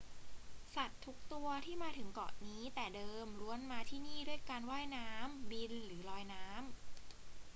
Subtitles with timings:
[0.75, 6.59] สัตว์ทุกตัวที่มาถึงเกาะนี้แต่เดิมล้วนมาที่นี่ด้วยการว่ายน้ำ บิน หรือลอยน้ำ